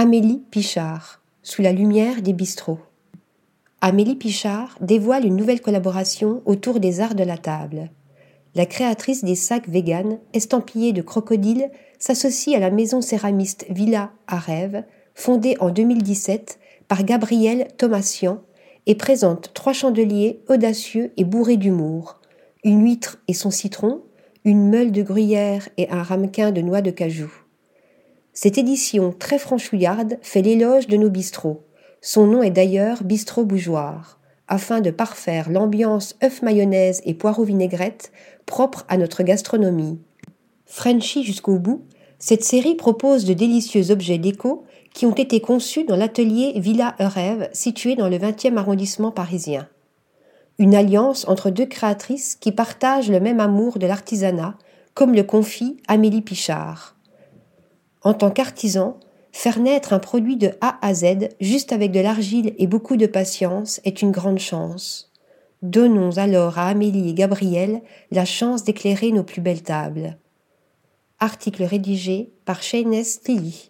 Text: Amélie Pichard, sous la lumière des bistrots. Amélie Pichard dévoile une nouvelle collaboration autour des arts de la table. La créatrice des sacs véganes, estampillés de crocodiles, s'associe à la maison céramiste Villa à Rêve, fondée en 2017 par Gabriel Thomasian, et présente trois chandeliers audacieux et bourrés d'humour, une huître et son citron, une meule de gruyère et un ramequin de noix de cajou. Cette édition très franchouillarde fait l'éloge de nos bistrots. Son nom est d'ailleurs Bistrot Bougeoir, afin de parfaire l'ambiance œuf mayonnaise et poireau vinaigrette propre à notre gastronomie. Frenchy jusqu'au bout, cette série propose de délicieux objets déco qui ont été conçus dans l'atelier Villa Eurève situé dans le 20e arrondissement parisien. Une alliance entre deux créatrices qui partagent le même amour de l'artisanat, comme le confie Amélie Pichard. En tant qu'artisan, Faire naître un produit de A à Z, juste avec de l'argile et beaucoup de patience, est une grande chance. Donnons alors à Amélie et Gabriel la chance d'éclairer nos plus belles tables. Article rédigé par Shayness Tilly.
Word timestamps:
Amélie 0.00 0.44
Pichard, 0.52 1.20
sous 1.42 1.60
la 1.60 1.72
lumière 1.72 2.22
des 2.22 2.32
bistrots. 2.32 2.78
Amélie 3.80 4.14
Pichard 4.14 4.78
dévoile 4.80 5.26
une 5.26 5.34
nouvelle 5.34 5.60
collaboration 5.60 6.40
autour 6.46 6.78
des 6.78 7.00
arts 7.00 7.16
de 7.16 7.24
la 7.24 7.36
table. 7.36 7.90
La 8.54 8.64
créatrice 8.64 9.24
des 9.24 9.34
sacs 9.34 9.68
véganes, 9.68 10.20
estampillés 10.34 10.92
de 10.92 11.02
crocodiles, 11.02 11.72
s'associe 11.98 12.54
à 12.54 12.60
la 12.60 12.70
maison 12.70 13.00
céramiste 13.00 13.66
Villa 13.70 14.12
à 14.28 14.38
Rêve, 14.38 14.84
fondée 15.16 15.56
en 15.58 15.70
2017 15.70 16.60
par 16.86 17.02
Gabriel 17.02 17.66
Thomasian, 17.76 18.40
et 18.86 18.94
présente 18.94 19.50
trois 19.52 19.72
chandeliers 19.72 20.44
audacieux 20.48 21.10
et 21.16 21.24
bourrés 21.24 21.56
d'humour, 21.56 22.20
une 22.62 22.84
huître 22.84 23.18
et 23.26 23.34
son 23.34 23.50
citron, 23.50 24.02
une 24.44 24.70
meule 24.70 24.92
de 24.92 25.02
gruyère 25.02 25.68
et 25.76 25.90
un 25.90 26.04
ramequin 26.04 26.52
de 26.52 26.60
noix 26.60 26.82
de 26.82 26.92
cajou. 26.92 27.32
Cette 28.40 28.56
édition 28.56 29.12
très 29.18 29.36
franchouillarde 29.36 30.16
fait 30.22 30.42
l'éloge 30.42 30.86
de 30.86 30.96
nos 30.96 31.10
bistrots. 31.10 31.64
Son 32.00 32.28
nom 32.28 32.40
est 32.40 32.52
d'ailleurs 32.52 33.02
Bistrot 33.02 33.44
Bougeoir, 33.44 34.20
afin 34.46 34.80
de 34.80 34.92
parfaire 34.92 35.50
l'ambiance 35.50 36.14
œuf 36.22 36.40
mayonnaise 36.42 37.02
et 37.04 37.14
poireau 37.14 37.42
vinaigrette 37.42 38.12
propre 38.46 38.84
à 38.88 38.96
notre 38.96 39.24
gastronomie. 39.24 39.98
Frenchy 40.66 41.24
jusqu'au 41.24 41.58
bout, 41.58 41.82
cette 42.20 42.44
série 42.44 42.76
propose 42.76 43.24
de 43.24 43.34
délicieux 43.34 43.90
objets 43.90 44.18
déco 44.18 44.62
qui 44.94 45.04
ont 45.04 45.16
été 45.16 45.40
conçus 45.40 45.82
dans 45.82 45.96
l'atelier 45.96 46.52
Villa 46.60 46.94
Eurève 47.00 47.50
situé 47.52 47.96
dans 47.96 48.08
le 48.08 48.18
20e 48.18 48.56
arrondissement 48.56 49.10
parisien. 49.10 49.66
Une 50.60 50.76
alliance 50.76 51.26
entre 51.26 51.50
deux 51.50 51.66
créatrices 51.66 52.36
qui 52.36 52.52
partagent 52.52 53.10
le 53.10 53.18
même 53.18 53.40
amour 53.40 53.80
de 53.80 53.88
l'artisanat, 53.88 54.56
comme 54.94 55.16
le 55.16 55.24
confie 55.24 55.78
Amélie 55.88 56.22
Pichard. 56.22 56.94
En 58.08 58.14
tant 58.14 58.30
qu'artisan, 58.30 58.96
Faire 59.32 59.58
naître 59.58 59.92
un 59.92 59.98
produit 59.98 60.38
de 60.38 60.52
A 60.62 60.78
à 60.80 60.94
Z, 60.94 61.28
juste 61.42 61.72
avec 61.72 61.92
de 61.92 62.00
l'argile 62.00 62.54
et 62.56 62.66
beaucoup 62.66 62.96
de 62.96 63.04
patience, 63.04 63.82
est 63.84 64.00
une 64.00 64.12
grande 64.12 64.38
chance. 64.38 65.12
Donnons 65.60 66.16
alors 66.16 66.58
à 66.58 66.68
Amélie 66.68 67.10
et 67.10 67.12
Gabriel 67.12 67.82
la 68.10 68.24
chance 68.24 68.64
d'éclairer 68.64 69.12
nos 69.12 69.24
plus 69.24 69.42
belles 69.42 69.62
tables. 69.62 70.16
Article 71.18 71.64
rédigé 71.64 72.32
par 72.46 72.62
Shayness 72.62 73.20
Tilly. 73.20 73.68